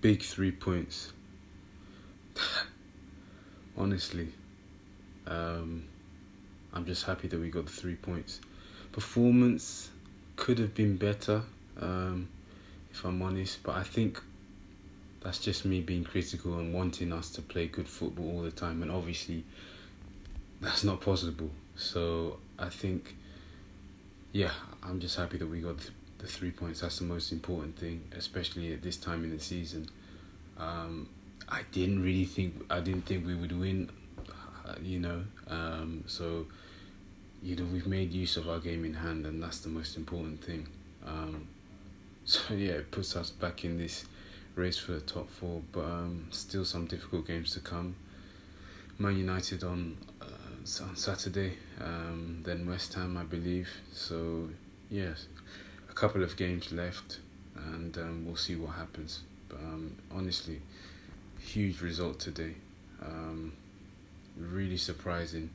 big 0.00 0.22
three 0.22 0.52
points. 0.52 1.12
Honestly, 3.76 4.28
um, 5.26 5.84
I'm 6.72 6.86
just 6.86 7.04
happy 7.04 7.28
that 7.28 7.38
we 7.38 7.50
got 7.50 7.66
the 7.66 7.72
three 7.72 7.96
points. 7.96 8.40
Performance 8.92 9.90
could 10.36 10.58
have 10.58 10.74
been 10.74 10.96
better, 10.96 11.42
um, 11.80 12.28
if 12.90 13.04
I'm 13.04 13.20
honest, 13.22 13.62
but 13.62 13.76
I 13.76 13.82
think 13.82 14.20
that's 15.22 15.38
just 15.38 15.64
me 15.64 15.80
being 15.80 16.04
critical 16.04 16.58
and 16.58 16.72
wanting 16.72 17.12
us 17.12 17.30
to 17.32 17.42
play 17.42 17.66
good 17.66 17.88
football 17.88 18.36
all 18.36 18.42
the 18.42 18.50
time, 18.50 18.82
and 18.82 18.90
obviously 18.90 19.44
that's 20.60 20.82
not 20.82 21.00
possible. 21.00 21.50
So 21.76 22.38
I 22.58 22.68
think, 22.68 23.14
yeah, 24.32 24.52
I'm 24.82 25.00
just 25.00 25.16
happy 25.16 25.38
that 25.38 25.46
we 25.46 25.60
got 25.60 25.76
the 26.20 26.26
three 26.26 26.50
points. 26.50 26.80
That's 26.80 26.98
the 26.98 27.04
most 27.04 27.32
important 27.32 27.78
thing, 27.78 28.02
especially 28.16 28.72
at 28.72 28.82
this 28.82 28.96
time 28.96 29.24
in 29.24 29.30
the 29.30 29.42
season. 29.42 29.88
Um, 30.58 31.08
I 31.48 31.62
didn't 31.72 32.02
really 32.02 32.26
think 32.26 32.54
I 32.70 32.80
didn't 32.80 33.06
think 33.06 33.26
we 33.26 33.34
would 33.34 33.58
win, 33.58 33.90
uh, 34.66 34.74
you 34.82 35.00
know. 35.00 35.22
Um, 35.48 36.04
so, 36.06 36.46
you 37.42 37.56
know, 37.56 37.64
we've 37.64 37.86
made 37.86 38.12
use 38.12 38.36
of 38.36 38.48
our 38.48 38.58
game 38.58 38.84
in 38.84 38.94
hand, 38.94 39.26
and 39.26 39.42
that's 39.42 39.60
the 39.60 39.68
most 39.68 39.96
important 39.96 40.44
thing. 40.44 40.68
Um, 41.06 41.48
so 42.24 42.54
yeah, 42.54 42.72
it 42.72 42.90
puts 42.90 43.16
us 43.16 43.30
back 43.30 43.64
in 43.64 43.78
this 43.78 44.04
race 44.54 44.78
for 44.78 44.92
the 44.92 45.00
top 45.00 45.30
four, 45.30 45.62
but 45.72 45.84
um, 45.84 46.26
still 46.30 46.64
some 46.64 46.86
difficult 46.86 47.26
games 47.26 47.54
to 47.54 47.60
come. 47.60 47.96
Man 48.98 49.16
United 49.16 49.64
on 49.64 49.96
uh, 50.20 50.84
on 50.84 50.94
Saturday, 50.94 51.54
um, 51.80 52.42
then 52.44 52.68
West 52.68 52.92
Ham, 52.94 53.16
I 53.16 53.24
believe. 53.24 53.68
So 53.92 54.50
yes, 54.90 55.26
a 55.90 55.92
couple 55.92 56.22
of 56.22 56.36
games 56.36 56.72
left, 56.72 57.18
and 57.56 57.96
um, 57.98 58.24
we'll 58.24 58.36
see 58.36 58.54
what 58.54 58.74
happens. 58.76 59.20
But 59.48 59.58
um, 59.58 59.96
honestly, 60.14 60.60
huge 61.40 61.80
result 61.80 62.20
today. 62.20 62.54
Um, 63.02 63.52
really 64.38 64.76
surprising. 64.76 65.50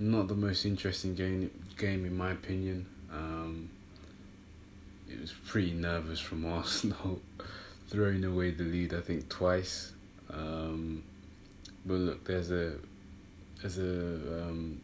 Not 0.00 0.26
the 0.26 0.34
most 0.34 0.64
interesting 0.66 1.14
game 1.14 1.50
game 1.78 2.04
in 2.04 2.16
my 2.16 2.32
opinion. 2.32 2.86
Um, 3.12 3.70
it 5.08 5.20
was 5.20 5.32
pretty 5.46 5.72
nervous 5.72 6.18
from 6.18 6.44
Arsenal 6.52 7.20
throwing 7.88 8.24
away 8.24 8.50
the 8.50 8.64
lead. 8.64 8.92
I 8.92 9.00
think 9.00 9.28
twice. 9.28 9.92
Um, 10.32 11.04
but 11.86 11.94
look, 11.94 12.24
there's 12.24 12.50
a 12.50 12.72
there's 13.60 13.78
a 13.78 14.42
um, 14.42 14.80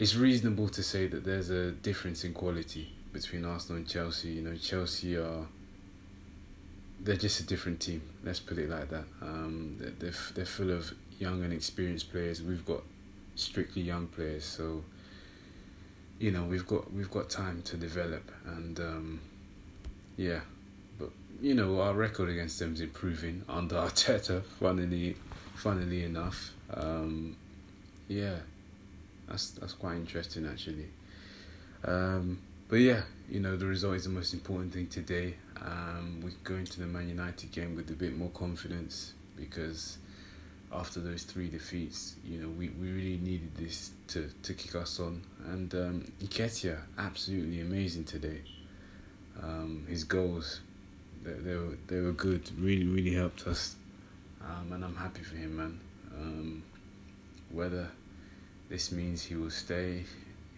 it's 0.00 0.16
reasonable 0.16 0.68
to 0.70 0.82
say 0.82 1.06
that 1.06 1.24
there's 1.24 1.50
a 1.50 1.70
difference 1.70 2.24
in 2.24 2.32
quality 2.32 2.88
between 3.12 3.44
Arsenal 3.44 3.78
and 3.78 3.88
Chelsea. 3.88 4.28
You 4.28 4.42
know, 4.42 4.56
Chelsea 4.56 5.16
are 5.16 5.46
they're 7.00 7.16
just 7.16 7.40
a 7.40 7.44
different 7.44 7.80
team. 7.80 8.02
Let's 8.24 8.40
put 8.40 8.58
it 8.58 8.68
like 8.68 8.90
that. 8.90 9.04
Um, 9.22 9.76
they're 9.78 10.12
they're 10.34 10.44
full 10.44 10.70
of 10.70 10.92
young 11.18 11.42
and 11.44 11.52
experienced 11.52 12.10
players. 12.10 12.42
We've 12.42 12.64
got 12.64 12.82
strictly 13.34 13.82
young 13.82 14.06
players, 14.08 14.44
so 14.44 14.82
you 16.18 16.30
know 16.30 16.44
we've 16.44 16.66
got 16.66 16.92
we've 16.92 17.10
got 17.10 17.30
time 17.30 17.62
to 17.62 17.76
develop 17.76 18.30
and 18.46 18.78
um, 18.80 19.20
yeah, 20.16 20.40
but 20.98 21.10
you 21.40 21.54
know 21.54 21.80
our 21.80 21.94
record 21.94 22.28
against 22.28 22.58
them 22.58 22.74
is 22.74 22.80
improving 22.80 23.44
under 23.48 23.76
Arteta. 23.76 24.42
Funnily, 24.60 25.16
funnily 25.54 26.04
enough, 26.04 26.52
um, 26.74 27.36
yeah, 28.08 28.36
that's 29.28 29.50
that's 29.50 29.72
quite 29.72 29.96
interesting 29.96 30.46
actually. 30.46 30.86
Um, 31.84 32.40
but 32.68 32.76
yeah, 32.76 33.02
you 33.30 33.40
know 33.40 33.56
the 33.56 33.66
result 33.66 33.94
is 33.96 34.04
the 34.04 34.10
most 34.10 34.34
important 34.34 34.72
thing 34.72 34.86
today. 34.88 35.34
Um, 35.60 36.20
we 36.22 36.32
go 36.44 36.54
into 36.54 36.80
the 36.80 36.86
Man 36.86 37.08
United 37.08 37.50
game 37.50 37.74
with 37.74 37.90
a 37.90 37.94
bit 37.94 38.16
more 38.16 38.30
confidence 38.30 39.14
because 39.36 39.98
after 40.72 41.00
those 41.00 41.22
three 41.22 41.48
defeats, 41.48 42.16
you 42.24 42.38
know 42.40 42.48
we, 42.48 42.68
we 42.68 42.90
really 42.90 43.16
needed 43.16 43.54
this 43.56 43.92
to, 44.08 44.28
to 44.42 44.54
kick 44.54 44.74
us 44.74 45.00
on. 45.00 45.22
And 45.46 45.74
um, 45.74 46.12
Nketiah, 46.22 46.78
absolutely 46.98 47.60
amazing 47.60 48.04
today. 48.04 48.42
Um, 49.42 49.86
his 49.88 50.04
goals, 50.04 50.60
they, 51.22 51.32
they 51.32 51.54
were 51.54 51.78
they 51.86 52.00
were 52.00 52.12
good. 52.12 52.50
Really 52.58 52.86
really 52.86 53.14
helped 53.14 53.46
us, 53.46 53.76
um, 54.42 54.72
and 54.72 54.84
I'm 54.84 54.96
happy 54.96 55.22
for 55.22 55.36
him, 55.36 55.56
man. 55.56 55.80
Um, 56.14 56.62
whether 57.50 57.88
this 58.68 58.92
means 58.92 59.22
he 59.22 59.36
will 59.36 59.50
stay 59.50 60.04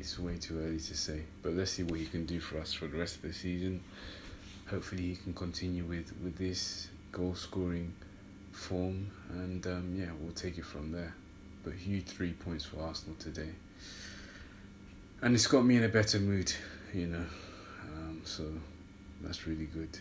it's 0.01 0.19
way 0.19 0.37
too 0.39 0.59
early 0.59 0.79
to 0.79 0.97
say. 0.97 1.23
But 1.43 1.53
let's 1.53 1.73
see 1.73 1.83
what 1.83 2.01
he 2.01 2.07
can 2.07 2.25
do 2.25 2.41
for 2.41 2.59
us 2.59 2.73
for 2.73 2.87
the 2.87 2.99
rest 2.99 3.17
of 3.17 3.23
the 3.23 3.33
season. 3.33 3.83
Hopefully, 4.69 5.03
he 5.03 5.17
can 5.17 5.35
continue 5.35 5.85
with, 5.85 6.13
with 6.23 6.37
this 6.39 6.89
goal 7.13 7.35
scoring 7.35 7.93
form, 8.53 9.11
and 9.31 9.67
um, 9.67 9.95
yeah, 9.97 10.07
we'll 10.21 10.33
take 10.33 10.59
it 10.59 10.65
from 10.65 10.91
there. 10.91 11.15
But 11.63 11.75
huge 11.75 12.07
three 12.07 12.33
points 12.33 12.65
for 12.65 12.81
Arsenal 12.81 13.17
today, 13.19 13.51
and 15.21 15.35
it's 15.35 15.47
got 15.47 15.65
me 15.65 15.77
in 15.77 15.85
a 15.85 15.89
better 15.89 16.19
mood, 16.19 16.51
you 16.95 17.07
know. 17.07 17.27
Um, 17.95 18.23
so 18.25 18.45
that's 19.23 19.47
really 19.47 19.67
good. 19.67 19.99